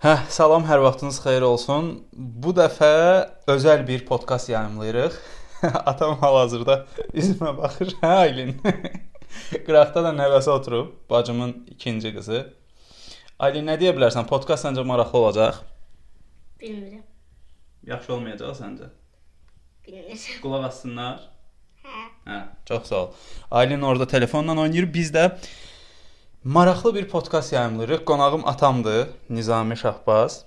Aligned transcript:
Hə, 0.00 0.14
salam, 0.32 0.62
hər 0.64 0.80
vaxtınız 0.80 1.18
xeyir 1.20 1.44
olsun. 1.44 1.90
Bu 2.16 2.54
dəfə 2.56 2.86
özəl 3.52 3.82
bir 3.84 4.06
podkast 4.08 4.48
yayımlayırıq. 4.48 5.18
Atam 5.90 6.14
hal-hazırda 6.22 6.76
üzümə 7.12 7.52
baxır. 7.58 7.92
Hə, 8.00 8.12
Aylin. 8.22 8.54
Qıraqda 9.66 10.06
da 10.06 10.14
nəvəsi 10.16 10.48
oturub, 10.54 10.94
bacımın 11.10 11.52
ikinci 11.76 12.14
qızı. 12.14 12.40
Aylin, 13.44 13.68
nə 13.68 13.76
deyə 13.82 13.92
bilərsən? 13.98 14.24
Podkast 14.30 14.64
səncə 14.64 14.86
maraqlı 14.88 15.20
olacaq? 15.20 15.60
Bilmirəm. 16.64 17.04
Yaxşı 17.92 18.16
olmayacaq 18.16 18.56
səncə? 18.56 18.88
Bilmirəm. 19.84 20.28
Qulaq 20.40 20.64
assınlar. 20.70 21.26
Hə. 21.84 22.06
Hə, 22.30 22.44
çox 22.72 22.88
sağ 22.88 23.02
ol. 23.02 23.12
Aylin 23.50 23.84
orada 23.84 24.08
telefonla 24.08 24.56
oynayır. 24.56 24.88
Biz 24.96 25.12
də 25.12 25.28
maraqlı 26.44 26.94
bir 26.94 27.08
podkast 27.08 27.52
yayımlayırıq. 27.52 28.04
Qonağım 28.04 28.48
atamdır, 28.48 29.08
Nizami 29.30 29.76
Şahbaz. 29.76 30.44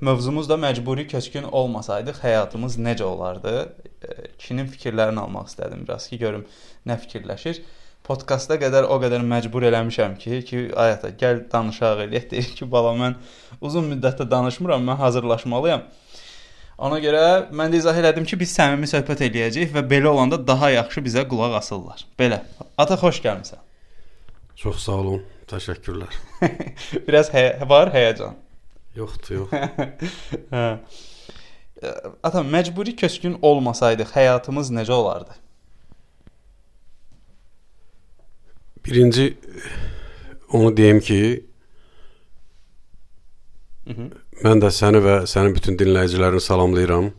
Mövzumuz 0.00 0.48
da 0.48 0.54
məcburi 0.54 1.06
köçkün 1.06 1.42
olmasaydıq 1.42 2.18
həyatımız 2.22 2.78
necə 2.78 3.02
olardı? 3.02 3.72
E, 4.02 4.08
Kinin 4.38 4.66
fikirlərini 4.66 5.20
almaq 5.20 5.46
istədim 5.48 5.86
biraz 5.86 6.08
ki, 6.08 6.18
görüm 6.18 6.46
nə 6.86 6.98
fikirləşir. 6.98 7.62
Podkastda 8.04 8.58
qədər 8.60 8.84
o 8.84 8.98
qədər 9.00 9.22
məcbur 9.24 9.64
eləmişəm 9.70 10.18
ki, 10.18 10.42
ki 10.44 10.62
ayata 10.76 11.08
gəl 11.08 11.44
danışaq 11.52 12.04
eləyək 12.06 12.30
deyir 12.34 12.54
ki, 12.58 12.70
bala 12.70 12.92
mən 12.98 13.14
uzun 13.60 13.88
müddətdə 13.94 14.30
danışmıram, 14.30 14.86
mən 14.86 15.00
hazırlaşmalıyam. 15.02 15.86
Ona 16.78 16.98
görə 16.98 17.50
mən 17.54 17.72
də 17.72 17.80
izah 17.80 17.96
elədim 17.96 18.26
ki, 18.26 18.38
biz 18.38 18.54
səmimi 18.58 18.90
söhbət 18.90 19.22
eləyəcəyik 19.30 19.72
və 19.74 19.86
belə 19.90 20.10
olanda 20.10 20.46
daha 20.46 20.70
yaxşı 20.70 21.00
bizə 21.06 21.28
qulaq 21.28 21.54
asırlar. 21.62 22.06
Belə. 22.18 22.42
Ata 22.78 22.98
xoş 22.98 23.22
gəlmisən. 23.24 23.62
Çox 24.56 24.76
sağ 24.82 24.92
olun. 24.92 25.22
Təşəkkürlər. 25.50 26.14
Biraz 27.08 27.28
həyə 27.34 27.66
var 27.68 27.90
həyəcan. 27.94 28.36
Yoxdur, 28.96 29.42
yox. 29.42 29.50
Hə. 30.54 30.66
Ata 32.24 32.40
məcburi 32.46 32.94
köçkün 32.96 33.34
olmasaydıq 33.44 34.14
həyatımız 34.16 34.70
necə 34.72 34.92
olardı? 34.94 35.34
Birinci 38.86 39.38
onu 40.52 40.76
deyim 40.76 41.00
ki, 41.00 41.18
Mhm. 43.84 44.06
mən 44.40 44.62
də 44.64 44.70
səni 44.72 45.00
və 45.04 45.14
sənin 45.28 45.52
bütün 45.54 45.76
dinləyicilərini 45.76 46.40
salamlayıram. 46.40 47.10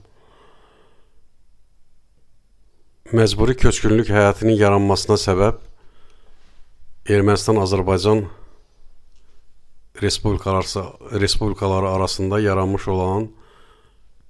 Məcburi 3.14 3.54
köçkünlük 3.62 4.10
həyatının 4.10 4.58
yaranmasına 4.58 5.18
səbəb 5.22 5.60
Ermənistan-Azərbaycan 7.06 8.24
respublikaları 10.02 11.20
respublikaları 11.22 11.90
arasında 11.90 12.40
yaranmış 12.40 12.88
olan 12.88 13.28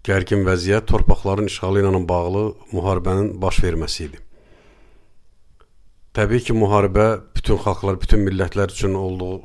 gərgin 0.04 0.44
vəziyyət 0.44 0.90
torpaqların 0.92 1.48
işğalı 1.48 1.86
ilə 1.86 2.02
bağlı 2.10 2.42
müharibənin 2.74 3.30
baş 3.42 3.62
verməsi 3.64 4.10
idi. 4.10 4.20
Təbii 6.20 6.44
ki, 6.44 6.58
müharibə 6.60 7.08
bütün 7.36 7.64
xalqlar, 7.64 7.96
bütün 8.02 8.28
millətlər 8.28 8.76
üçün 8.76 9.00
olduğu 9.00 9.42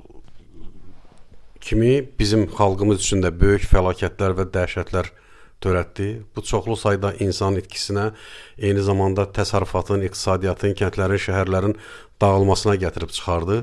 kimi 1.61 2.03
bizim 2.19 2.49
xalqımız 2.51 2.99
üçün 2.99 3.23
də 3.23 3.31
böyük 3.31 3.71
fəlakətlər 3.71 4.35
və 4.41 4.51
dəhşətlər 4.59 5.15
törətdi. 5.63 6.09
Bu 6.37 6.43
çoxlu 6.43 6.77
sayda 6.77 7.13
insan 7.21 7.59
itkisinə, 7.61 8.11
eyni 8.59 8.83
zamanda 8.85 9.27
təsərrüfatın, 9.37 10.05
iqtisadiyyatın, 10.09 10.77
kəndlərin, 10.79 11.23
şəhərlərin 11.27 11.77
dağılmasına 12.23 12.77
gətirib 12.85 13.13
çıxardı. 13.17 13.63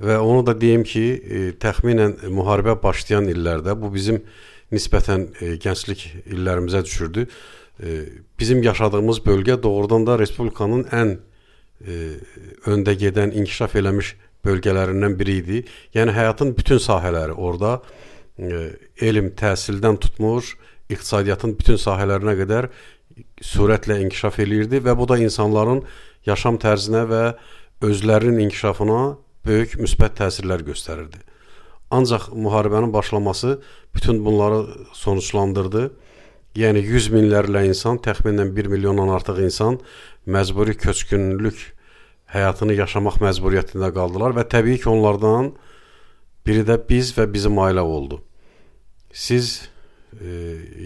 Və 0.00 0.16
onu 0.24 0.44
da 0.46 0.54
deyim 0.56 0.84
ki, 0.88 1.04
e, 1.04 1.40
təxminən 1.60 2.16
müharibə 2.32 2.76
başlayan 2.82 3.28
illərdə 3.28 3.74
bu 3.76 3.92
bizim 3.92 4.22
nisbətən 4.72 5.26
e, 5.40 5.56
gənclik 5.60 6.06
illərimizə 6.24 6.84
düşürdü. 6.86 7.26
E, 7.82 7.98
bizim 8.38 8.62
yaşadığımız 8.62 9.20
bölgə 9.26 9.62
doğrudan 9.62 10.06
da 10.06 10.18
respublikanın 10.18 10.86
ən 10.88 11.18
e, 11.84 12.00
öndə 12.70 12.96
gedən, 12.96 13.34
inkişaf 13.36 13.76
eləmiş 13.76 14.14
bölgələrindən 14.46 15.18
biri 15.20 15.36
idi. 15.42 15.62
Yəni 15.94 16.14
həyatın 16.16 16.54
bütün 16.56 16.80
sahələri 16.80 17.36
orada 17.36 17.80
e, 18.38 18.70
elm, 19.04 19.32
təhsildən 19.36 20.00
tutmuş, 20.00 20.54
iqtisadiyyatın 20.90 21.56
bütün 21.58 21.78
sahələrinə 21.80 22.36
qədər 22.42 22.68
sürətlə 23.44 24.00
inkişaf 24.04 24.38
eləyirdi 24.42 24.82
və 24.84 24.94
bu 24.98 25.08
da 25.08 25.18
insanların 25.20 25.82
yaşam 26.26 26.58
tərzinə 26.60 27.06
və 27.10 27.24
özlərinin 27.86 28.44
inkişafına 28.46 29.00
böyük 29.46 29.78
müsbət 29.80 30.18
təsirlər 30.20 30.64
göstərirdi. 30.66 31.20
Ancaq 31.90 32.28
müharibənin 32.34 32.92
başlaması 32.92 33.60
bütün 33.94 34.24
bunları 34.24 34.66
sonuçlandırdı. 34.94 35.90
Yəni 36.58 36.82
100 36.82 37.10
minlərlə 37.14 37.64
insan, 37.66 37.98
təxminən 38.02 38.54
1 38.54 38.70
milyondan 38.70 39.10
artıq 39.14 39.38
insan 39.42 39.78
məcburi 40.26 40.76
köçkünlük 40.78 41.60
həyatını 42.34 42.74
yaşamaq 42.78 43.20
məcburiyyətində 43.22 43.90
qaldılar 43.94 44.34
və 44.38 44.46
təbii 44.50 44.78
ki, 44.82 44.88
onlardan 44.90 45.52
biri 46.46 46.66
də 46.66 46.78
biz 46.88 47.14
və 47.16 47.26
bizim 47.32 47.58
ailə 47.62 47.82
oldu. 47.82 48.20
Siz 49.12 49.69
e, 50.18 50.36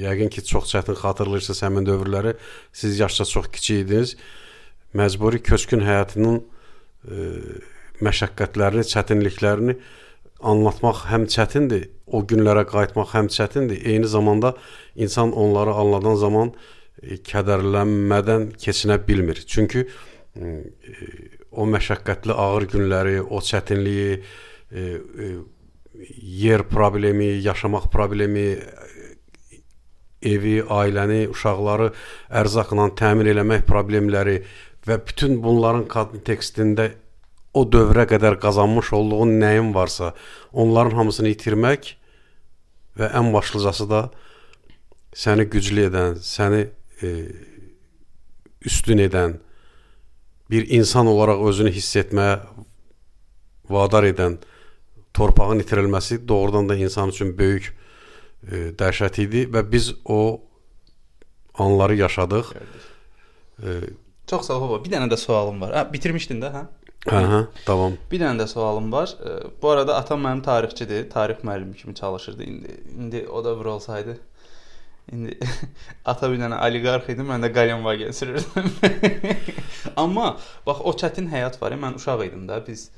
yəqin 0.05 0.31
ki, 0.33 0.45
çox 0.45 0.69
çətin 0.73 0.99
xatırlayırsınız 1.01 1.62
həmin 1.67 1.89
dövrləri. 1.89 2.35
Siz 2.73 2.99
yaşca 3.01 3.25
çox 3.25 3.51
kiçik 3.53 3.85
idiniz. 3.87 4.17
Məcburi 4.95 5.43
köçkün 5.43 5.85
həyatının 5.85 6.41
e, 6.41 7.29
məşəqqətlərini, 8.05 8.87
çətinliklərini 8.91 9.77
anlatmaq 10.45 11.07
həm 11.09 11.29
çətindir, 11.31 11.89
o 12.07 12.21
günlərə 12.29 12.67
qayıtmaq 12.69 13.15
həm 13.17 13.31
çətindir. 13.33 13.81
Eyni 13.89 14.09
zamanda 14.11 14.55
insan 14.95 15.33
onları 15.33 15.75
anladan 15.81 16.19
zaman 16.21 16.53
e, 17.03 17.17
kədərlənmədən 17.17 18.51
keçinə 18.61 18.99
bilmir. 19.09 19.41
Çünki 19.47 19.87
e, 19.87 20.55
o 21.51 21.67
məşəqqətli 21.71 22.34
ağır 22.45 22.69
günləri, 22.75 23.19
o 23.23 23.41
çətinliyi, 23.41 24.21
e, 24.73 24.81
e, 24.81 25.33
yer 26.45 26.65
problemi, 26.69 27.31
yaşamaq 27.45 27.89
problemi, 27.93 28.59
evi, 30.25 30.59
ailəni, 30.62 31.25
uşaqları 31.33 31.91
ərzaqla 32.43 32.91
təmin 32.99 33.31
eləmək 33.33 33.65
problemləri 33.69 34.41
və 34.89 34.99
bütün 35.09 35.39
bunların 35.45 35.87
kontekstində 35.89 36.91
o 37.55 37.62
dövrə 37.71 38.07
qədər 38.11 38.39
qazanmış 38.43 38.93
olduğun 38.97 39.37
nəyin 39.41 39.73
varsa, 39.75 40.13
onların 40.53 40.97
hamısını 40.99 41.33
itirmək 41.34 41.95
və 42.99 43.11
ən 43.15 43.31
başlıcası 43.34 43.89
da 43.91 44.03
səni 45.15 45.47
güclü 45.51 45.87
edən, 45.89 46.19
səni 46.19 46.65
e, 47.03 47.13
üstün 48.67 49.05
edən, 49.07 49.39
bir 50.51 50.67
insan 50.69 51.07
olaraq 51.07 51.47
özünü 51.49 51.73
hiss 51.75 51.97
etməyə 52.03 52.41
vadar 53.71 54.05
edən 54.09 54.37
torpağın 55.15 55.63
itirilməsi 55.63 56.21
doğrudan 56.29 56.69
da 56.69 56.77
insan 56.77 57.09
üçün 57.09 57.39
böyük 57.39 57.73
e, 58.50 58.62
dəhşət 58.78 59.21
idi 59.25 59.44
və 59.53 59.65
biz 59.72 59.93
o 60.05 60.41
anları 61.59 61.97
yaşadıq. 61.97 62.55
E, 63.62 63.81
Çox 64.27 64.47
sağ 64.47 64.55
ol 64.56 64.69
baba. 64.69 64.84
Bir 64.84 64.91
dənə 64.94 65.10
də 65.12 65.16
sualım 65.21 65.60
var. 65.60 65.75
Hə, 65.77 65.84
bitirmişdin 65.93 66.41
də, 66.41 66.50
hə? 66.54 66.62
Hə, 67.04 67.19
hə, 67.28 67.41
tamam. 67.66 67.99
Bir 68.10 68.22
dənə 68.22 68.41
də 68.41 68.47
sualım 68.49 68.93
var. 68.93 69.12
E, 69.21 69.34
bu 69.62 69.71
arada 69.71 69.97
atam 70.00 70.22
mənim 70.25 70.43
tarixçidir. 70.43 71.10
Tarix 71.10 71.44
müəllimi 71.44 71.77
kimi 71.77 71.94
çalışırdı. 71.94 72.43
İndi 72.43 72.81
indi 72.99 73.27
o 73.28 73.44
da 73.44 73.60
bir 73.60 73.65
olsaydı. 73.65 74.16
İndi 75.12 75.38
ata 76.04 76.31
bir 76.33 76.41
dənə 76.41 76.56
oliqarx 76.69 77.10
idi, 77.12 77.27
mən 77.28 77.44
də 77.44 77.53
Qalenvagen 77.53 78.10
sürürdüm. 78.10 78.72
Amma 79.97 80.38
bax 80.66 80.81
o 80.81 80.97
çətin 80.97 81.28
həyat 81.28 81.60
var. 81.62 81.77
Mən 81.77 82.00
uşaq 82.00 82.25
idim 82.31 82.49
də. 82.49 82.62
Biz 82.66 82.88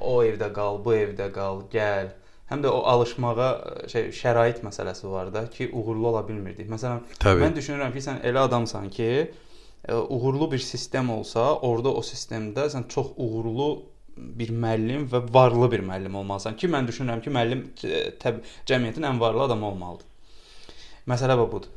o 0.00 0.20
evdə 0.22 0.52
qal, 0.54 0.78
bu 0.84 0.94
evdə 0.94 1.32
qal, 1.34 1.64
gəl. 1.74 2.14
Həm 2.52 2.60
də 2.64 2.68
o 2.68 2.82
alışmağa 2.92 3.48
şey 3.88 4.10
şərait 4.12 4.60
məsələsi 4.66 5.08
var 5.08 5.30
da 5.32 5.46
ki, 5.50 5.70
uğurlu 5.72 6.10
ola 6.10 6.20
bilmirdik. 6.28 6.68
Məsələn, 6.68 7.00
Təbii. 7.22 7.46
mən 7.46 7.56
düşünürəm 7.56 7.94
ki, 7.94 8.02
sən 8.04 8.20
elə 8.28 8.44
adamsan 8.44 8.90
ki, 8.92 9.08
ə, 9.88 9.96
uğurlu 10.02 10.50
bir 10.52 10.60
sistem 10.60 11.08
olsa, 11.14 11.46
orada 11.68 11.94
o 11.96 12.04
sistemdə 12.04 12.68
sən 12.74 12.88
çox 12.92 13.14
uğurlu 13.16 13.70
bir 14.42 14.52
müəllim 14.52 15.08
və 15.08 15.22
varlı 15.32 15.70
bir 15.72 15.84
müəllim 15.88 16.20
olmalısan 16.20 16.58
ki, 16.60 16.68
mən 16.74 16.90
düşünürəm 16.90 17.24
ki, 17.24 17.32
müəllim 17.32 17.64
ə, 17.88 18.02
təb 18.20 18.42
cəmiyyətin 18.68 19.08
ən 19.08 19.20
varlı 19.20 19.46
adamı 19.48 19.70
olmalıdır. 19.72 20.08
Məsələ 21.08 21.38
bu 21.38 21.48
budur. 21.52 21.72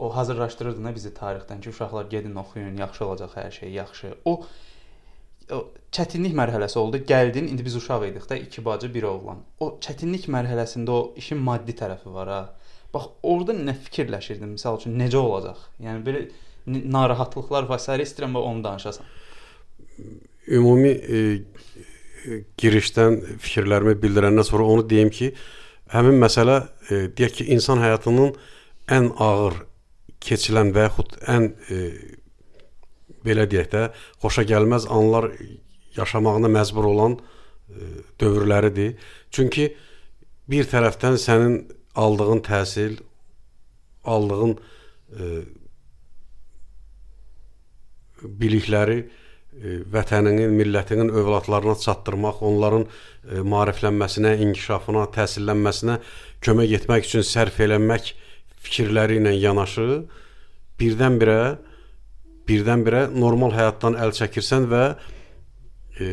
O 0.00 0.08
hazırlaşdırırdı 0.16 0.84
nə 0.84 0.92
bizi 0.94 1.14
tarixdən 1.16 1.60
ki, 1.64 1.72
uşaqlar 1.72 2.12
gedin 2.12 2.36
oxuyun, 2.40 2.76
yaxşı 2.80 3.06
olacaq 3.06 3.34
hər 3.36 3.50
şey, 3.52 3.72
yaxşı. 3.72 4.12
O 4.24 4.42
çətinlik 5.94 6.34
mərhələsi 6.38 6.78
oldu. 6.78 7.00
Gəldin, 7.06 7.48
indi 7.50 7.64
biz 7.66 7.76
uşaq 7.80 8.06
idik 8.08 8.28
də, 8.30 8.38
iki 8.46 8.64
bacı, 8.64 8.90
bir 8.94 9.08
oğlan. 9.10 9.42
O 9.60 9.72
çətinlik 9.82 10.28
mərhələsində 10.30 10.94
o 10.94 11.00
işin 11.20 11.40
maddi 11.46 11.74
tərəfi 11.78 12.12
var 12.14 12.30
ha. 12.30 12.40
Bax, 12.94 13.10
orada 13.22 13.54
nə 13.54 13.74
fikirləşirdin? 13.86 14.56
Məsəl 14.56 14.80
üçün 14.80 14.96
necə 14.98 15.18
olacaq? 15.20 15.62
Yəni 15.82 16.02
belə 16.06 16.24
narahatlıqlar 16.66 17.68
və 17.70 17.78
s. 17.78 17.96
istəyirəm 18.04 18.36
və 18.36 18.44
onu 18.50 18.64
danışasan. 18.66 19.06
Ümumi 20.58 20.90
e, 20.90 21.18
e, 22.26 22.42
girişdən 22.58 23.20
fikirlərimi 23.38 23.96
bildirəndən 24.02 24.46
sonra 24.46 24.66
onu 24.74 24.86
deyim 24.90 25.10
ki, 25.14 25.32
həmin 25.94 26.18
məsələ 26.22 26.60
e, 26.90 27.02
deyək 27.16 27.40
ki, 27.40 27.48
insan 27.54 27.82
həyatının 27.82 28.34
ən 28.90 29.12
ağır 29.18 29.62
keçilən 30.20 30.74
və 30.74 30.88
yaxud 30.88 31.14
ən 31.30 31.52
e, 31.70 31.80
belə 33.24 33.46
deyək 33.50 33.68
də 33.72 33.82
xoşa 34.22 34.46
gəlməz 34.48 34.88
anlar 34.90 35.30
yaşamağına 35.96 36.48
məcbur 36.48 36.84
olan 36.84 37.16
e, 37.16 37.86
dövrləridir. 38.20 38.96
Çünki 39.30 39.70
bir 40.50 40.68
tərəfdən 40.70 41.18
sənin 41.20 41.56
aldığın 41.98 42.42
təhsil, 42.46 42.98
aldığın 44.04 44.56
e, 44.56 45.30
bilikləri 48.22 48.98
e, 49.00 49.76
vətəninin, 49.92 50.54
millətinin 50.56 51.10
övladlarına 51.10 51.76
çatdırmaq, 51.84 52.42
onların 52.46 52.86
maariflənməsinə, 53.46 54.36
inkişafına, 54.46 55.06
təhsillənməsinə 55.16 55.98
kömək 56.44 56.76
etmək 56.80 57.08
üçün 57.08 57.26
sərf 57.26 57.60
eləmək 57.60 58.14
fikirləri 58.60 59.18
ilə 59.20 59.34
yanaşı 59.36 59.88
birdən-birə 60.80 61.40
birdən-birə 62.50 63.06
normal 63.14 63.54
həyatdan 63.54 63.96
əl 64.02 64.14
çəkirsən 64.18 64.68
və 64.70 64.84
e, 66.00 66.10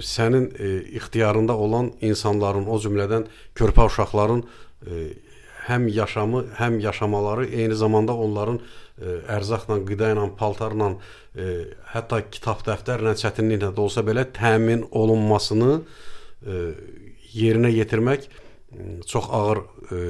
sənin 0.00 0.50
e, 0.58 0.74
ixtiyarında 0.98 1.56
olan 1.56 1.92
insanların, 2.00 2.66
o 2.68 2.80
cümlədən 2.82 3.28
körpə 3.58 3.86
uşaqların 3.88 4.42
e, 4.42 5.06
həm 5.68 5.88
yaşamı, 5.92 6.44
həm 6.58 6.80
yaşamaları, 6.80 7.46
eyni 7.46 7.76
zamanda 7.76 8.14
onların 8.16 8.58
e, 8.58 9.16
ərzaqla, 9.36 9.80
qida 9.88 10.12
ilə, 10.14 10.26
paltarla, 10.38 10.94
e, 11.36 11.48
hətta 11.92 12.22
kitab 12.32 12.64
dəftərlə 12.66 13.14
çətinliklə 13.20 13.72
də 13.76 13.84
olsa 13.84 14.04
belə 14.06 14.26
təmin 14.34 14.86
olunmasını 14.90 15.72
e, 15.78 16.60
yerinə 17.36 17.72
yetirmək 17.74 18.28
çox 19.08 19.28
ağır 19.32 19.62
e, 19.64 20.00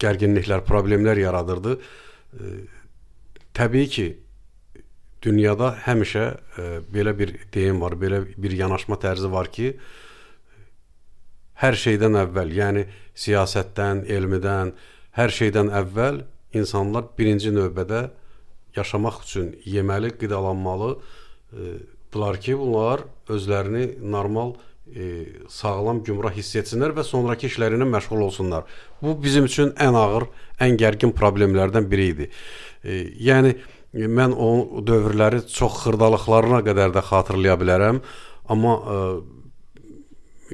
gərginliklər, 0.00 0.64
problemlər 0.68 1.20
yaradırdı. 1.20 1.76
E, 1.76 2.54
təbii 3.56 3.90
ki, 3.92 4.06
dünyada 5.22 5.72
həmişə 5.86 6.24
e, 6.58 6.66
belə 6.92 7.14
bir 7.18 7.32
deyim 7.54 7.80
var, 7.80 7.96
belə 8.00 8.22
bir 8.36 8.52
yanaşma 8.56 8.98
tərzi 9.00 9.30
var 9.32 9.50
ki, 9.52 9.72
hər 11.62 11.78
şeydən 11.80 12.18
əvvəl, 12.26 12.52
yəni 12.52 12.84
siyasətdən, 13.16 14.04
elmdən, 14.12 14.74
hər 15.16 15.32
şeydən 15.32 15.72
əvvəl 15.82 16.22
insanlar 16.56 17.08
birinci 17.18 17.52
növbədə 17.54 18.06
yaşamaq 18.76 19.22
üçün 19.24 19.52
yeməli, 19.64 20.12
qidalanmalı 20.20 20.96
e,dılar 20.96 22.40
ki, 22.40 22.58
bunlar 22.58 23.04
özlərini 23.32 23.96
normal 24.00 24.54
e, 24.94 25.26
sağlam 25.48 26.02
gümrah 26.04 26.34
hiss 26.36 26.56
etsinlər 26.60 26.94
və 26.96 27.04
sonrakı 27.04 27.48
işlərinə 27.50 27.88
məşğul 27.88 28.22
olsunlar. 28.28 28.64
Bu 29.02 29.16
bizim 29.22 29.48
üçün 29.48 29.72
ən 29.82 29.96
ağır, 29.98 30.28
ən 30.62 30.76
gərgin 30.80 31.14
problemlərdən 31.16 31.88
biri 31.90 32.06
idi. 32.12 32.28
E, 32.84 33.00
yəni 33.30 33.56
mən 33.94 34.34
o 34.34 34.82
dövrləri 34.86 35.44
çox 35.48 35.82
xırdalıqlarına 35.84 36.62
qədər 36.66 36.92
də 36.94 37.02
xatırlaya 37.06 37.56
bilərəm, 37.60 38.00
amma 38.52 38.74
e, 38.76 38.98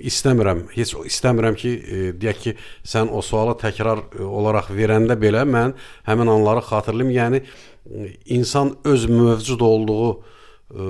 istəmirəm, 0.08 0.66
heç 0.74 0.94
istəmirəm 1.08 1.56
ki, 1.58 1.72
e, 1.72 2.12
deyək 2.16 2.38
ki, 2.44 2.54
sən 2.86 3.10
o 3.12 3.22
sualı 3.24 3.56
təkrar 3.60 4.04
e, 4.12 4.22
olaraq 4.22 4.70
verəndə 4.74 5.16
belə 5.20 5.44
mən 5.48 5.74
həmin 6.08 6.30
anları 6.32 6.62
xatırlayım. 6.68 7.10
Yəni 7.16 7.42
e, 7.42 8.12
insan 8.36 8.76
öz 8.84 9.08
mövcud 9.10 9.60
olduğu 9.60 10.08
e, 10.14 10.88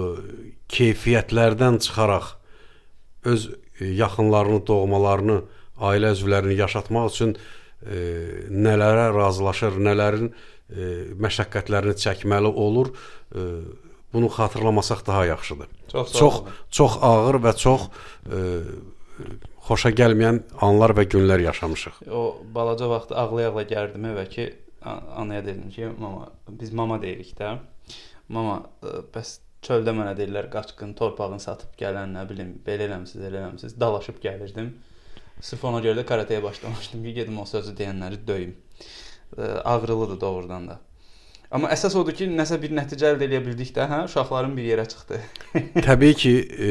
keyfiyyətlərdən 0.76 1.80
çıxaraq 1.86 2.36
öz 3.32 3.50
e, 3.80 3.90
yaxınlarını, 4.02 4.62
doğmalarını, 4.66 5.42
ailə 5.82 6.12
üzvlərini 6.14 6.58
yaşatmaq 6.60 7.10
üçün 7.10 7.34
e, 7.34 7.98
nələrə 8.52 9.08
razılaşır, 9.16 9.80
nələrin 9.82 10.30
e, 10.30 10.51
məşəqqətlərini 11.26 11.96
çəkməli 12.04 12.52
olur. 12.66 12.92
E, 13.34 13.46
bunu 14.12 14.28
xatırlamasaq 14.28 15.06
daha 15.06 15.26
yaxşıdır. 15.26 15.68
Çox 15.92 16.12
çox 16.12 16.42
çox 16.70 16.98
ağır 17.02 17.40
və 17.44 17.56
çox 17.56 17.86
e, 18.28 18.40
xoşa 19.68 19.92
gəlməyən 19.96 20.42
anlar 20.60 20.94
və 20.98 21.06
günlər 21.14 21.42
yaşamışıq. 21.48 22.02
O 22.10 22.22
balaca 22.54 22.88
vaxtı 22.90 23.16
ağlaya-ağlaya 23.16 23.68
gəldim 23.68 24.08
evə 24.12 24.26
ki, 24.28 24.48
anaya 25.16 25.46
dedim 25.46 25.70
ki, 25.70 25.88
mama, 25.98 26.28
biz 26.48 26.72
mama 26.72 27.02
deyirik 27.02 27.32
də. 27.38 27.56
Mama, 28.28 28.62
bəs 29.14 29.38
çöldə 29.62 29.94
mənə 29.94 30.14
deyirlər 30.18 30.48
qaçqın, 30.52 30.94
torpağını 30.98 31.38
satıb 31.42 31.76
gələn, 31.78 32.16
nə 32.16 32.24
bilim, 32.28 32.56
belə 32.66 32.88
eləmisiz, 32.88 33.22
elə 33.22 33.44
eləmisiz. 33.44 33.76
Dalaşıb 33.80 34.18
gəlirdim. 34.24 34.72
Sırf 35.42 35.64
ona 35.64 35.80
görə 35.82 36.00
də 36.00 36.06
karateyə 36.06 36.42
başlamışdım 36.42 37.04
ki, 37.04 37.14
gedim 37.20 37.38
o 37.38 37.46
sözü 37.46 37.74
deyənləri 37.78 38.20
döyüm. 38.26 38.56
Ağrılıdır 39.38 40.20
doğrudan 40.20 40.68
da. 40.68 40.80
Amma 41.52 41.68
əsas 41.74 41.92
odur 42.00 42.16
ki, 42.16 42.30
nəsə 42.32 42.56
bir 42.62 42.72
nəticə 42.72 43.10
əldə 43.12 43.26
edə 43.28 43.42
bildik 43.44 43.74
də, 43.76 43.84
hə, 43.90 43.98
uşaqların 44.06 44.54
bir 44.56 44.64
yerə 44.70 44.86
çıxdı. 44.88 45.18
Təbii 45.86 46.14
ki, 46.16 46.32
e, 46.40 46.68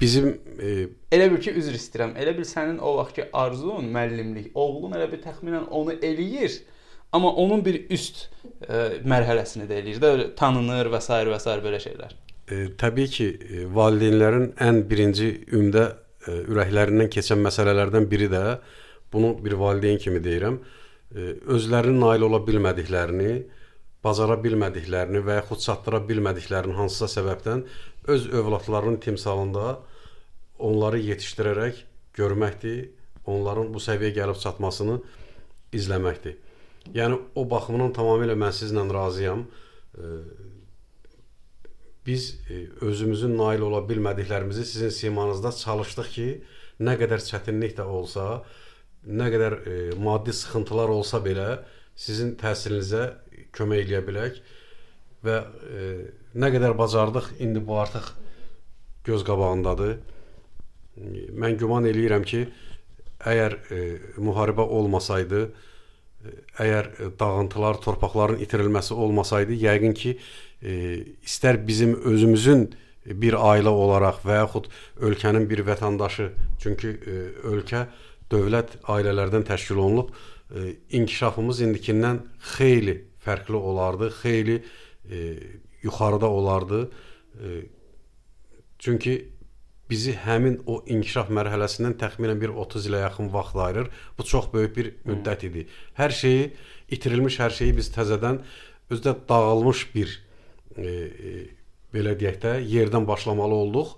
bizim 0.00 0.30
e, 0.56 0.86
elə 1.12 1.26
bil 1.34 1.42
ki, 1.44 1.52
üzr 1.60 1.76
istəyirəm. 1.76 2.14
Elə 2.20 2.32
bil 2.38 2.48
sənin 2.48 2.78
o 2.80 2.94
vaxtki 2.96 3.28
arzun 3.42 3.90
müəllimlik, 3.92 4.54
oğlun 4.56 4.96
elə 4.96 5.10
bir 5.12 5.20
təxminən 5.26 5.68
onu 5.68 5.98
eləyir. 6.00 6.62
Amma 7.12 7.34
onun 7.44 7.60
bir 7.64 7.76
üst 7.92 8.24
ə, 8.64 9.02
mərhələsini 9.04 9.68
də 9.68 9.82
eləyir 9.82 10.00
də, 10.00 10.12
tanınır 10.38 10.88
və 10.94 11.04
s. 11.04 11.12
və 11.28 11.40
s. 11.44 11.60
belə 11.68 11.84
şeylər. 11.84 12.16
E, 12.48 12.62
təbii 12.80 13.12
ki, 13.12 13.30
e, 13.36 13.64
valideynlərin 13.76 14.54
ən 14.64 14.86
birinci 14.88 15.34
ümdə 15.52 15.90
e, 15.92 16.40
ürəklərindən 16.46 17.12
keçən 17.12 17.44
məsələlərdən 17.44 18.08
biri 18.08 18.32
də 18.32 18.46
bunu 19.12 19.36
bir 19.44 19.60
valideyn 19.60 20.00
kimi 20.00 20.24
deyirəm, 20.24 20.56
e, 20.56 20.81
özlərinin 21.12 22.00
nail 22.00 22.26
ola 22.28 22.40
bilmədiklərini, 22.46 23.32
bacara 24.02 24.36
bilmədiklərini 24.42 25.22
və 25.24 25.40
yaxud 25.40 25.62
çatdıra 25.62 26.02
bilmədiklərini 26.08 26.74
hansısa 26.76 27.20
səbəbdən 27.20 27.64
öz 28.12 28.28
övladlarının 28.34 28.98
timsalında 29.02 29.78
onları 30.58 30.98
yetişdirərək 31.02 31.82
görməkdir, 32.16 32.88
onların 33.26 33.70
bu 33.74 33.82
səviyyəyə 33.82 34.16
gəlib 34.22 34.40
çatmasını 34.42 34.98
izləməkdir. 35.74 36.38
Yəni 36.96 37.18
o 37.38 37.44
baxımdan 37.50 37.92
tamamilə 37.94 38.34
mən 38.38 38.54
sizlə 38.56 38.82
razıyam. 38.92 39.44
Biz 42.06 42.24
e, 42.50 42.56
özümüzün 42.82 43.36
nail 43.38 43.62
ola 43.62 43.78
bilmədiklərimizi 43.86 44.64
sizin 44.66 44.90
simanızda 44.90 45.52
çalışdıq 45.54 46.08
ki, 46.16 46.26
nə 46.82 46.96
qədər 46.98 47.22
çətinlik 47.22 47.76
də 47.78 47.86
olsa, 47.86 48.42
nə 49.06 49.28
qədər 49.32 49.54
e, 49.66 49.76
maddi 49.98 50.34
sıxıntılar 50.36 50.92
olsa 50.92 51.20
belə 51.24 51.46
sizin 51.98 52.34
təhsilinizə 52.40 53.08
kömək 53.56 53.86
eləyə 53.86 54.02
bilək 54.06 54.38
və 55.26 55.38
e, 55.42 55.88
nə 56.34 56.50
qədər 56.54 56.76
bacardıq, 56.78 57.34
indi 57.42 57.62
bu 57.66 57.78
artıq 57.82 58.12
göz 59.06 59.24
qabağındadır. 59.26 59.96
Mən 61.38 61.58
güman 61.58 61.86
eləyirəm 61.88 62.24
ki, 62.28 62.44
əgər 63.26 63.58
e, 63.74 63.82
müharibə 64.22 64.64
olmasaydı, 64.78 65.42
e, 65.48 66.36
əgər 66.64 66.92
dağıntılar, 67.20 67.80
torpaqların 67.84 68.42
itirilməsi 68.44 68.94
olmasaydı, 68.94 69.58
yəqin 69.66 69.98
ki, 69.98 70.16
e, 70.62 70.78
istər 71.26 71.58
bizim 71.66 71.96
özümüzün 71.98 72.70
bir 73.02 73.34
ailə 73.34 73.72
olaraq 73.74 74.22
və 74.26 74.38
yaxud 74.42 74.68
ölkənin 75.02 75.48
bir 75.50 75.64
vətəndaşı, 75.66 76.30
çünki 76.62 76.94
e, 76.94 77.18
ölkə 77.50 77.86
dövlət 78.32 78.78
ailələrdən 78.90 79.44
təşkil 79.48 79.80
olunub, 79.82 80.12
e, 80.50 80.76
inkişafımız 80.98 81.62
indikindən 81.68 82.22
xeyli 82.56 82.96
fərqli 83.24 83.56
olardı, 83.56 84.10
xeyli 84.22 84.58
e, 85.10 85.20
yuxarıda 85.82 86.30
olardı. 86.30 86.82
E, 87.38 87.62
çünki 88.78 89.14
bizi 89.90 90.14
həmin 90.24 90.60
o 90.66 90.80
inkişaf 90.88 91.30
mərhələsindən 91.34 91.98
təxminən 92.00 92.40
bir 92.40 92.54
30 92.64 92.88
ilə 92.88 93.02
yaxın 93.04 93.32
vaxt 93.32 93.56
ayırır. 93.56 93.90
Bu 94.18 94.24
çox 94.24 94.48
böyük 94.52 94.76
bir 94.76 94.92
müddət 95.08 95.46
idi. 95.48 95.66
Hər 95.98 96.14
şeyi 96.16 96.46
itirilmiş, 96.96 97.38
hər 97.42 97.52
şeyi 97.58 97.76
biz 97.76 97.90
təzədən 97.94 98.40
özdə 98.92 99.14
dağılmış 99.28 99.84
bir 99.94 100.14
e, 100.76 100.86
e, 100.86 101.34
belə 101.92 102.16
deyək 102.20 102.40
də 102.44 102.54
yerdən 102.72 103.06
başlamalı 103.08 103.60
olduq. 103.66 103.94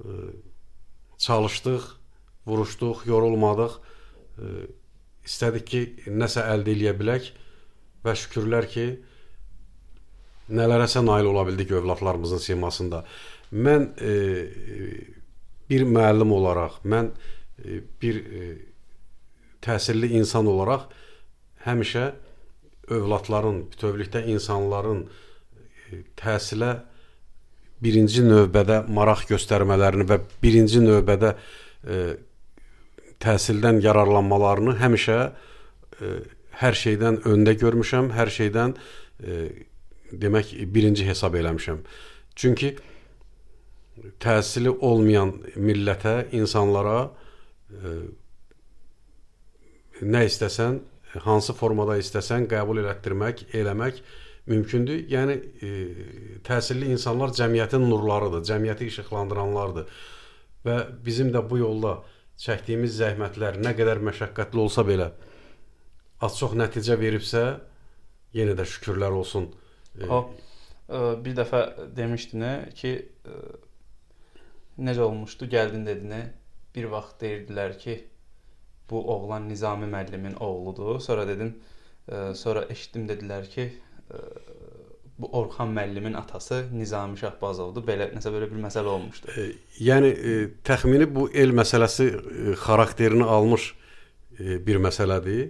E, 0.00 0.16
çalışdıq, 1.26 1.84
vuruşduq, 2.46 3.06
yorulmadıq. 3.10 3.76
İstədik 5.26 5.66
ki, 5.70 5.82
nəsə 6.14 6.44
əldə 6.52 6.74
eləyə 6.76 6.94
bilək 6.98 7.30
və 8.06 8.14
şükürlər 8.14 8.68
ki, 8.70 8.86
nələrəsə 10.54 11.02
nail 11.02 11.26
ola 11.32 11.46
bildik 11.48 11.72
övladlarımızın 11.74 12.38
simasında. 12.38 13.02
Mən 13.52 13.88
e, 14.02 14.12
bir 15.70 15.86
müəllim 15.86 16.32
olaraq, 16.34 16.80
mən 16.84 17.10
e, 17.58 17.80
bir 18.02 18.20
e, 18.22 18.50
təsirli 19.62 20.12
insan 20.18 20.46
olaraq 20.46 20.86
həmişə 21.66 22.12
övladların, 22.94 23.64
bütövlükdə 23.72 24.22
insanların 24.30 25.06
e, 25.06 26.02
təhsilə 26.18 26.76
birinci 27.82 28.22
növbədə 28.24 28.84
maraq 28.88 29.26
göstərmələrini 29.32 30.06
və 30.08 30.20
birinci 30.42 30.82
növbədə 30.84 31.34
e, 31.34 32.02
təhsildən 33.22 33.80
yararlanmalarını 33.84 34.76
həmişə 34.80 35.18
e, 35.26 36.12
hər 36.60 36.76
şeydən 36.82 37.22
öndə 37.28 37.56
görmüşəm, 37.60 38.10
hər 38.16 38.32
şeydən 38.32 38.76
e, 38.76 39.38
demək 40.12 40.52
birinci 40.72 41.06
hesab 41.08 41.34
eləmişəm. 41.38 41.80
Çünki 42.36 42.74
təhsili 44.20 44.70
olmayan 44.70 45.32
millətə, 45.56 46.26
insanlara 46.36 46.98
e, 47.70 47.96
nə 50.02 50.26
istəsən, 50.28 50.80
hansı 51.24 51.54
formada 51.56 51.96
istəsən 52.00 52.48
qəbul 52.50 52.82
elətdirmək, 52.82 53.46
eləmək 53.56 54.02
mümkündür. 54.50 55.06
Yəni 55.10 55.38
e, 55.64 55.70
təhsilli 56.46 56.92
insanlar 56.92 57.32
cəmiyyətin 57.36 57.88
nurlarıdır, 57.88 58.44
cəmiyyəti 58.50 58.90
işıqlandıranlardır. 58.92 59.88
Və 60.66 60.76
bizim 61.06 61.32
də 61.34 61.42
bu 61.48 61.62
yolda 61.62 61.98
çəkdiyimiz 62.42 62.96
zəhmətlər 63.00 63.60
nə 63.64 63.72
qədər 63.78 64.02
məşəqqətli 64.08 64.60
olsa 64.60 64.84
belə 64.86 65.10
az-çox 66.26 66.56
nəticə 66.56 66.96
veribsə, 67.00 67.44
yenə 68.36 68.56
də 68.58 68.66
şükürlər 68.68 69.14
olsun. 69.16 69.50
E, 69.98 70.08
O 70.08 70.20
ə, 70.88 71.00
bir 71.24 71.36
dəfə 71.38 71.62
demişdin 71.96 72.44
ki, 72.76 72.92
ə, 73.28 73.38
necə 74.88 75.04
olmuşdu? 75.06 75.48
Gəldin 75.52 75.86
dedin, 75.88 76.14
bir 76.76 76.90
vaxt 76.92 77.20
deyirdilər 77.24 77.76
ki, 77.80 77.96
bu 78.90 79.00
oğlan 79.14 79.48
Nizami 79.48 79.88
müəllimin 79.90 80.36
oğludur. 80.38 81.00
Sonra 81.00 81.26
dedin, 81.28 81.56
sonra 82.38 82.66
eşitdim 82.70 83.08
dedilər 83.08 83.48
ki, 83.50 83.64
bu 85.18 85.30
Orxan 85.38 85.70
müəllimin 85.72 86.16
atası 86.16 86.66
Nizami 86.72 87.18
Şahbazovdur. 87.18 87.84
Belə 87.86 88.10
nəsə 88.14 88.32
belə 88.34 88.48
bir 88.50 88.60
məsələ 88.60 88.92
olmuşdu. 88.92 89.32
E, 89.32 89.46
yəni 89.80 90.10
e, 90.12 90.34
təxmini 90.66 91.08
bu 91.14 91.28
el 91.32 91.54
məsələsi 91.56 92.08
e, 92.12 92.56
xarakterini 92.64 93.24
almış 93.24 93.70
e, 94.38 94.58
bir 94.66 94.82
məsələdir. 94.88 95.46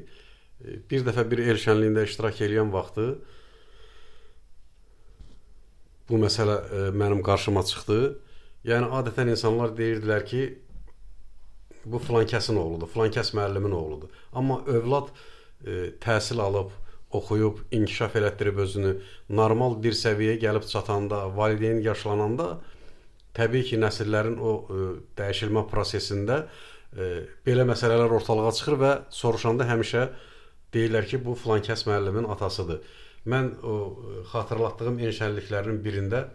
E, 0.61 0.77
bir 0.91 1.07
dəfə 1.09 1.27
bir 1.31 1.43
el 1.47 1.59
şənliyində 1.63 2.07
iştirak 2.07 2.45
edən 2.47 2.71
vaxtı 2.75 3.09
bu 6.11 6.21
məsələ 6.23 6.57
e, 6.63 6.87
mənim 6.95 7.23
qarşıma 7.27 7.65
çıxdı. 7.67 8.01
Yəni 8.67 8.91
adətən 9.01 9.31
insanlar 9.35 9.75
deyirdilər 9.79 10.25
ki, 10.27 10.43
bu 11.87 11.99
filan 12.03 12.27
kəsin 12.31 12.59
oğludur, 12.59 12.91
filan 12.91 13.13
kəs 13.15 13.33
müəllimin 13.35 13.75
oğludur. 13.75 14.11
Amma 14.33 14.61
övlad 14.67 15.11
e, 15.11 15.93
təhsil 16.03 16.43
alıb, 16.43 16.71
oxuyub, 17.19 17.61
inkişaf 17.75 18.17
elətdirib 18.21 18.59
özünü 18.65 18.95
normal 19.41 19.77
bir 19.83 19.97
səviyyəyə 19.97 20.41
gəlib 20.45 20.67
çatanda, 20.71 21.27
valideyn 21.37 21.83
yaşlananda 21.85 22.57
təbii 23.37 23.67
ki, 23.69 23.81
nəsillərin 23.83 24.39
o 24.41 24.53
ə, 24.57 24.87
dəyişilmə 25.19 25.67
prosesində 25.71 26.43
ə, 26.47 27.09
belə 27.47 27.67
məsələlər 27.69 28.15
ortalığa 28.19 28.53
çıxır 28.59 28.79
və 28.81 28.93
soruşanda 29.13 29.67
həmişə 29.69 30.07
deyirlər 30.75 31.09
ki, 31.11 31.21
bu 31.25 31.37
filan 31.39 31.65
kəs 31.67 31.87
müəllimin 31.89 32.29
atasıdır. 32.33 32.81
Mən 33.29 33.53
o 33.67 33.77
ə, 33.77 34.25
xatırlatdığım 34.33 35.01
enşənliklərin 35.11 35.81
birində 35.85 36.27
ə, 36.27 36.29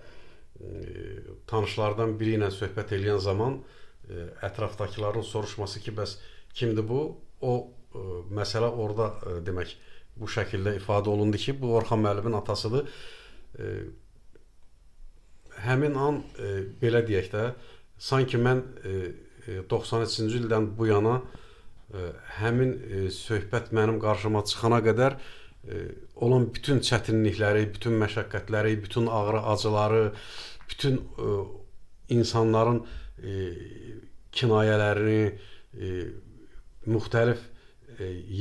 tanışlardan 1.51 2.17
biri 2.19 2.37
ilə 2.39 2.51
söhbət 2.53 2.95
edən 2.99 3.21
zaman 3.23 3.61
ə, 3.61 4.27
ətrafdakıların 4.49 5.25
soruşması 5.33 5.81
ki, 5.85 5.95
bəs 5.97 6.17
kimdir 6.53 6.85
bu? 6.87 7.05
O 7.41 7.53
ə, 7.57 8.05
məsələ 8.37 8.69
orada 8.85 9.13
ə, 9.15 9.39
demək 9.47 9.73
bu 10.21 10.29
şəkildə 10.29 10.77
ifadə 10.77 11.09
olundu 11.09 11.41
ki, 11.41 11.57
bu 11.61 11.73
Orxan 11.79 12.03
müəllimin 12.05 12.37
atasıdır. 12.37 12.87
Ə, 13.57 13.73
həmin 15.65 15.97
an 15.99 16.21
e, 16.39 16.53
belə 16.81 17.03
deyək 17.07 17.29
də, 17.33 17.43
sanki 18.01 18.39
mən 18.41 18.63
e, 18.85 18.95
e, 19.47 19.59
93-cü 19.69 20.41
ildən 20.43 20.71
bu 20.77 20.87
yana 20.89 21.19
e, 21.19 22.09
həmin 22.39 22.73
e, 22.73 23.03
söhbət 23.15 23.71
mənim 23.77 23.99
qarşıma 24.01 24.43
çıxana 24.49 24.81
qədər 24.85 25.17
e, 25.17 25.83
olan 26.15 26.49
bütün 26.55 26.81
çətinlikləri, 26.87 27.67
bütün 27.75 27.99
məşəqqətləri, 28.01 28.77
bütün 28.83 29.07
ağrı, 29.07 29.43
acıları, 29.53 30.03
bütün 30.69 30.97
e, 30.97 31.37
insanların 32.17 32.83
e, 33.21 33.37
kinayələrini, 34.31 35.23
e, 35.73 35.93
müxtəlif 36.87 37.37
e, 37.37 37.50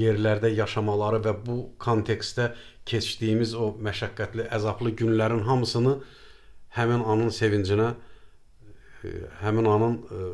yerlərdə 0.01 0.51
yaşamaları 0.55 1.21
və 1.25 1.35
bu 1.47 1.57
kontekstdə 1.83 2.53
keçdiyimiz 2.89 3.55
o 3.55 3.73
məşəqqətli, 3.83 4.49
əzablı 4.57 4.95
günlərin 4.99 5.45
hamısını 5.47 5.99
həmin 6.77 7.05
anın 7.13 7.35
sevincinə, 7.35 7.93
e, 9.05 9.13
həmin 9.43 9.69
anın 9.71 9.99
e, 9.99 10.31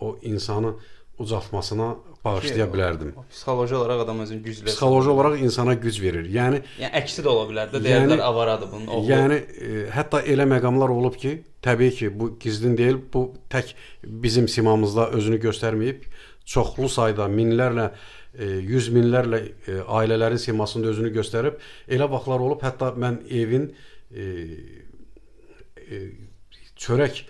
o 0.00 0.18
insanı 0.22 0.74
ucaltmasına 1.18 1.96
bağışlaya 2.24 2.66
Ki, 2.66 2.72
bilərdim. 2.74 3.12
O, 3.16 3.24
psixoloji 3.30 3.74
olaraq 3.74 4.04
adam 4.04 4.20
özünü 4.20 4.42
güclü. 4.42 4.66
Psixoloji 4.66 5.10
olaraq 5.10 5.40
insana 5.42 5.74
güc 5.74 6.00
verir. 6.02 6.28
Yəni 6.30 6.62
yəni 6.78 6.92
əksi 7.02 7.24
də 7.24 7.32
ola 7.32 7.48
bilər 7.50 7.72
də. 7.72 7.82
Deyirlər 7.84 8.14
Yəni- 8.18 8.22
avaradır 8.22 8.72
bunun 8.72 8.86
oğlu. 8.86 9.10
Yəni 9.10 9.38
e, 9.38 9.72
hətta 9.94 10.22
elə 10.22 10.46
məqamlar 10.54 10.92
olub 10.94 11.18
ki, 11.18 11.42
təbii 11.62 11.94
ki, 11.98 12.12
bu 12.20 12.30
gizlin 12.38 12.76
deyil, 12.78 13.00
bu 13.12 13.32
tək 13.50 13.74
bizim 14.02 14.48
simamızda 14.48 15.08
özünü 15.18 15.40
göstərməyib, 15.48 16.06
çoxlu 16.46 16.88
sayda 16.88 17.26
minlərlə 17.32 17.90
e, 17.90 18.17
yüz 18.38 18.88
minlərlə 18.94 19.40
e, 19.66 19.80
ailələrin 19.82 20.38
simasında 20.38 20.92
özünü 20.92 21.10
göstərib. 21.16 21.58
Elə 21.90 22.06
vaxtlar 22.10 22.42
olub, 22.44 22.62
hətta 22.62 22.92
mən 22.94 23.20
evin 23.34 23.68
e, 24.14 24.26
e, 25.90 26.00
çörək 26.78 27.24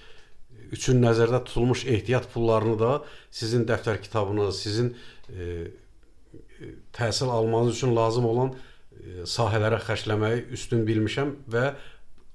üçün 0.77 1.00
nəzərdə 1.00 1.41
tutulmuş 1.47 1.87
ehtiyat 1.88 2.29
pullarını 2.33 2.77
da 2.81 2.91
sizin 3.31 3.65
dəftər 3.69 4.03
kitabınız, 4.05 4.61
sizin 4.61 4.91
e, 5.33 5.45
e, 5.45 6.73
təhsil 6.93 7.33
almanız 7.33 7.79
üçün 7.79 7.97
lazım 7.97 8.29
olan 8.29 8.53
e, 8.53 9.25
sahələrə 9.25 9.81
xərcləməyi 9.88 10.45
üstün 10.53 10.85
bilmişəm 10.88 11.35
və 11.49 11.71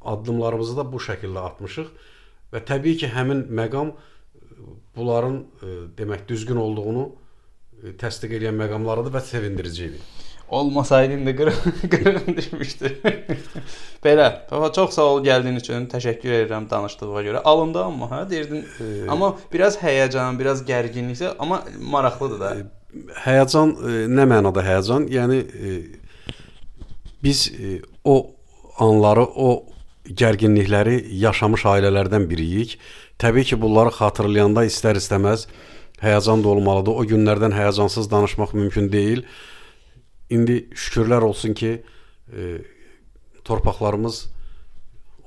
addımlarımızı 0.01 0.79
da 0.81 0.87
bu 0.89 1.01
şəkildə 1.03 1.45
atmışıq 1.51 1.93
və 2.53 2.65
təbii 2.65 2.97
ki, 3.03 3.13
həmin 3.13 3.45
məqam 3.53 3.93
e, 3.93 4.71
bunların 4.95 5.37
e, 5.43 5.75
demək 5.97 6.25
düzgün 6.27 6.57
olduğunu 6.65 7.11
e, 7.11 7.22
təsdiq 7.99 8.37
edən 8.39 8.55
məqamlarıdır 8.59 9.13
və 9.17 9.21
sevindirici 9.27 9.89
idi. 9.91 10.03
Olmasaydı 10.53 11.13
indi 11.13 11.35
qırıq 11.35 11.59
qırıq 11.91 12.27
düşmüşdü. 12.37 12.91
Belə, 14.05 14.27
baba 14.51 14.71
çox 14.71 14.93
sağ 14.93 15.07
ol 15.15 15.23
gəldiyin 15.25 15.57
üçün. 15.57 15.87
Təşəkkür 15.91 16.35
edirəm 16.43 16.67
danışdığına 16.69 17.23
görə. 17.27 17.41
Alındı 17.51 17.83
amma 17.83 18.09
hə, 18.11 18.21
deyirdin. 18.29 18.65
Ee, 18.79 19.07
amma 19.09 19.33
biraz 19.53 19.79
həyəcan, 19.81 20.39
biraz 20.39 20.61
gərginlik 20.67 21.17
isə 21.17 21.33
amma 21.39 21.63
maraqlıdır 21.95 22.39
da. 22.43 22.53
Həyəcan 23.23 23.73
e, 23.73 23.97
nə 24.11 24.27
mənada 24.29 24.63
həyəcan? 24.67 25.09
Yəni 25.09 25.41
e, 25.41 25.75
biz 27.23 27.47
e, 27.49 27.79
o 28.03 28.19
anları, 28.83 29.25
o 29.25 29.65
gərginlikləri 30.05 30.99
yaşamış 31.23 31.65
ailələrdən 31.73 32.27
biriyik. 32.29 32.77
Təbii 33.23 33.47
ki, 33.47 33.61
bunları 33.61 33.93
xatırlayanda 33.95 34.67
istər-istəməz 34.67 35.47
həyəcan 36.01 36.43
da 36.43 36.53
olmalıdır. 36.53 36.97
O 36.99 37.05
günlərdən 37.07 37.55
həyəcansız 37.55 38.09
danışmaq 38.11 38.53
mümkün 38.57 38.91
deyil. 38.91 39.23
İndi 40.29 40.69
şükürlər 40.73 41.23
olsun 41.23 41.53
ki, 41.53 41.83
e, 42.33 42.57
torpaqlarımız 43.43 44.25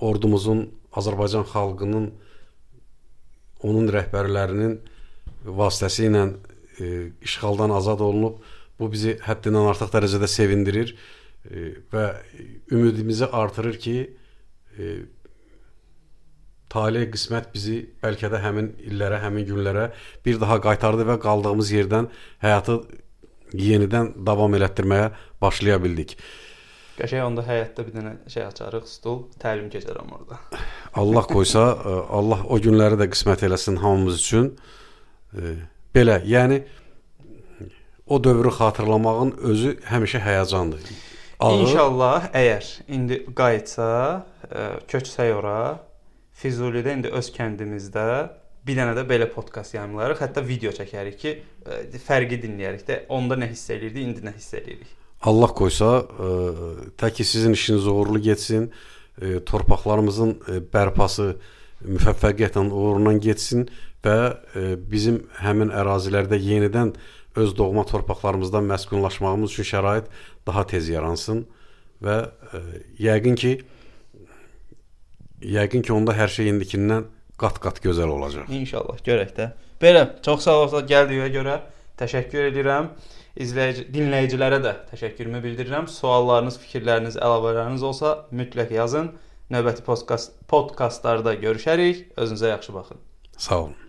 ordumuzun, 0.00 0.70
Azərbaycan 0.96 1.44
xalqının 1.52 2.10
onun 3.66 3.88
rəhbərlərinin 3.92 4.78
vasitəsilə 5.46 6.22
e, 6.80 7.10
işğaldan 7.22 7.70
azad 7.76 8.00
olunub. 8.00 8.40
Bu 8.80 8.88
bizi 8.92 9.16
həddindən 9.24 9.70
artıq 9.70 9.92
dərəcədə 9.94 10.28
sevindirir 10.28 10.94
e, 11.48 11.72
və 11.92 12.06
ümidimizi 12.72 13.26
artırır 13.26 13.78
ki, 13.80 13.96
e, 14.76 14.96
talih 16.76 17.08
qismət 17.12 17.50
bizi 17.54 17.80
bəlkə 18.04 18.30
də 18.32 18.42
həmin 18.44 18.72
illərə, 18.90 19.20
həmin 19.24 19.48
günlərə 19.50 19.90
bir 20.26 20.40
daha 20.42 20.60
qaytardı 20.68 21.08
və 21.10 21.18
qaldığımız 21.24 21.72
yerdən 21.78 22.10
həyatı 22.44 22.80
yenidən 23.56 24.12
davam 24.26 24.54
elətdirməyə 24.58 25.12
başlaya 25.42 25.78
bildik. 25.82 26.16
Qəşəng 26.96 27.26
onda 27.26 27.42
həyatda 27.44 27.84
bir 27.84 27.92
dənə 27.92 28.12
şey 28.32 28.46
açarıq, 28.46 28.86
stul, 28.88 29.26
təlim 29.40 29.68
keçərəm 29.72 30.14
orada. 30.16 30.38
Allah 30.96 31.26
qoysa, 31.28 31.64
e, 31.76 31.96
Allah 32.18 32.46
o 32.48 32.56
günləri 32.56 32.96
də 33.02 33.10
qismət 33.12 33.44
eləsin 33.48 33.76
hamımız 33.82 34.20
üçün. 34.22 34.54
E, 35.36 35.56
Belə, 35.96 36.18
yəni 36.28 36.62
o 38.06 38.16
dövrü 38.24 38.50
xatırlamağın 38.52 39.30
özü 39.50 39.70
həmişə 39.88 40.20
həyəcandır. 40.24 40.88
Ağır, 41.40 41.62
İnşallah 41.66 42.26
əgər 42.36 42.68
indi 42.96 43.18
qayıtsa, 43.36 43.86
ə, 44.48 44.66
köçsək 44.88 45.32
ora, 45.38 45.60
Füzulidə 46.36 46.92
indi 46.96 47.12
öz 47.16 47.30
kəndimizdə 47.32 48.06
bir 48.66 48.78
dənə 48.80 48.96
də 48.98 49.06
belə 49.08 49.28
podkast 49.30 49.76
yayımlarıq, 49.76 50.20
hətta 50.24 50.42
video 50.44 50.72
çəkərik 50.74 51.18
ki, 51.20 51.34
ə, 51.64 51.80
fərqi 52.02 52.40
dinləyərik 52.42 52.86
də. 52.86 53.00
Onda 53.14 53.38
nə 53.38 53.50
hiss 53.52 53.70
eləyirdik, 53.70 54.02
indi 54.02 54.26
nə 54.26 54.34
hiss 54.36 54.56
eləyirik. 54.58 54.94
Allah 55.30 55.52
qoysa, 55.56 55.90
ə, 56.02 56.30
tək 57.00 57.20
ki 57.20 57.28
sizin 57.30 57.54
işiniz 57.56 57.86
uğurlu 57.90 58.20
getsin, 58.26 58.70
ə, 59.16 59.38
torpaqlarımızın 59.48 60.34
bərpası 60.72 61.36
müvəffəqiyyətlə 61.84 62.64
uğurundan 62.70 63.20
getsin 63.22 63.66
və 64.06 64.16
e, 64.56 64.64
bizim 64.78 65.22
həmin 65.42 65.72
ərazilərdə 65.74 66.38
yenidən 66.40 66.94
öz 67.36 67.52
doğma 67.56 67.84
torpaqlarımızdan 67.90 68.68
məskunlaşmağımız 68.70 69.52
üçün 69.52 69.68
şərait 69.72 70.10
daha 70.46 70.64
tez 70.66 70.88
yaransın 70.92 71.44
və 72.04 72.16
e, 72.26 72.62
yəqin 73.08 73.36
ki 73.40 73.52
yəqin 75.42 75.84
ki 75.84 75.92
onda 75.92 76.14
hər 76.16 76.32
şey 76.32 76.50
indikindən 76.52 77.06
qat-qat 77.40 77.82
gözəl 77.84 78.12
olacaq. 78.12 78.50
İnşallah 78.52 79.02
görək 79.04 79.36
də. 79.36 79.50
Belə, 79.82 80.06
çox 80.24 80.46
sağ 80.46 80.56
olun 80.64 80.88
gəldiyinə 80.88 81.28
görə 81.34 81.60
təşəkkür 82.00 82.50
edirəm. 82.50 82.90
İzləyici, 83.36 83.84
dinləyicilərə 83.92 84.62
də 84.64 84.72
təşəkkürümü 84.92 85.42
bildirirəm. 85.44 85.90
Suallarınız, 85.92 86.56
fikirləriniz, 86.62 87.18
əlavələriniz 87.20 87.84
olsa 87.84 88.16
mütləq 88.32 88.72
yazın. 88.78 89.12
Növbəti 89.52 89.84
podkast 89.86 90.38
podkastlarda 90.50 91.36
görüşərik. 91.44 92.06
Özünüzə 92.16 92.56
yaxşı 92.56 92.74
baxın. 92.74 93.02
Sağ 93.36 93.60
olun. 93.66 93.85